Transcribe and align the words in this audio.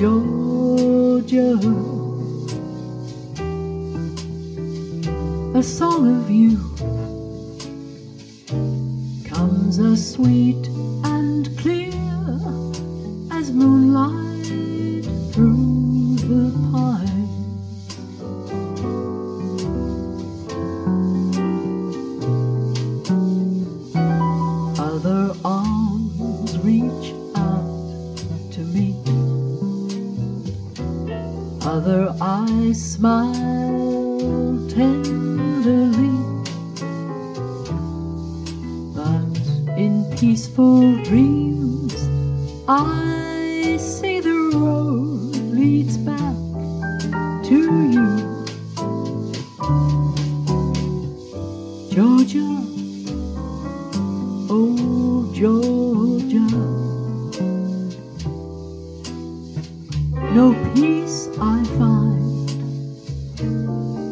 Georgia, 0.00 1.58
a 5.54 5.62
song 5.62 6.08
of 6.16 6.30
you 6.30 6.56
comes 9.28 9.78
as 9.78 10.12
sweet 10.14 10.66
and 11.04 11.54
clear 11.58 11.92
as 13.30 13.52
moonlight 13.52 14.29
Other 31.62 32.14
eyes 32.20 32.92
smile 32.92 34.66
tenderly. 34.68 36.16
But 38.94 39.78
in 39.78 40.06
peaceful 40.16 41.02
dreams, 41.04 41.94
I 42.66 43.76
see 43.78 44.20
the 44.20 44.50
road 44.54 45.36
leads 45.52 45.98
back 45.98 46.34
to 47.44 47.58
you. 47.94 48.08
Georgia, 51.92 52.48
oh 54.48 55.30
Georgia. 55.34 56.09
No 60.32 60.54
peace 60.74 61.28
I 61.40 61.64
find, 61.76 62.48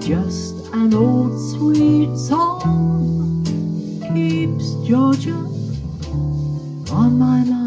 just 0.00 0.54
an 0.72 0.94
old 0.94 1.32
sweet 1.50 2.16
song 2.16 3.44
keeps 4.14 4.74
Georgia 4.86 5.34
on 6.92 7.18
my 7.18 7.42
mind. 7.42 7.64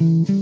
Mm-hmm. 0.00 0.39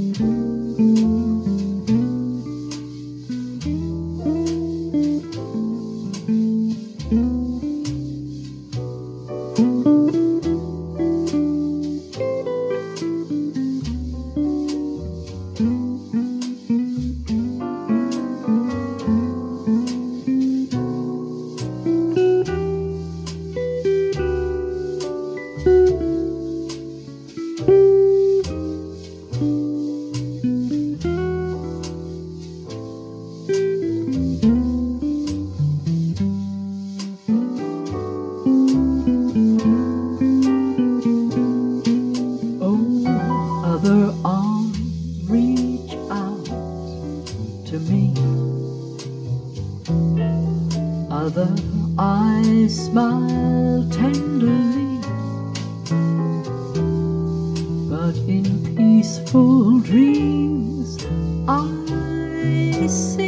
Oh, 42.61 43.05
other 43.65 44.13
arms 44.25 44.79
reach 45.31 45.93
out 46.11 46.45
to 47.67 47.79
me. 47.89 48.15
Other 51.11 51.55
eyes 51.99 52.87
smile 52.87 53.89
tenderly. 53.91 55.01
But 57.89 58.17
in 58.27 58.77
peaceful 58.77 59.81
dreams, 59.81 61.05
I 61.47 62.87
see 62.89 63.28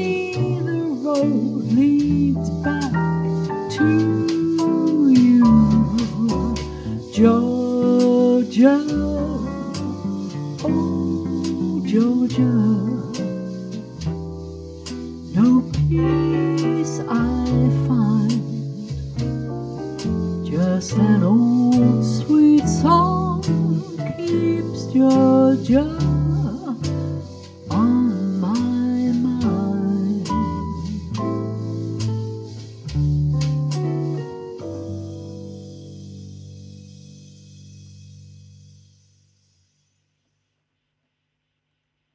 Georgia, 8.60 8.84
oh 10.65 11.82
Georgia, 11.87 12.53
no 15.34 15.62
peace 15.88 17.00
I 17.09 17.47
find, 17.88 18.44
just 20.44 20.93
an 20.93 21.22
old 21.22 22.04
sweet 22.04 22.69
song 22.69 23.43
keeps 24.19 24.93
Georgia 24.93 26.19